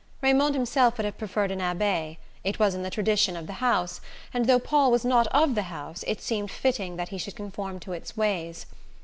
[0.23, 4.01] Raymond himself would have preferred an abbé: it was in the tradition of the house,
[4.33, 7.79] and though Paul was not of the house it seemed fitting that he should conform
[7.81, 8.65] to its ways.